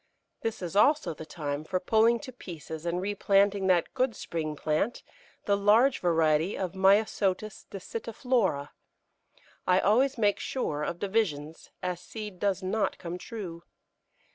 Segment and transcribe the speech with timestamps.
[0.41, 5.03] ]This is also the time for pulling to pieces and replanting that good spring plant,
[5.45, 8.69] the large variety of Myosotis dissitiflora;
[9.67, 13.61] I always make sure of divisions, as seed does not come true.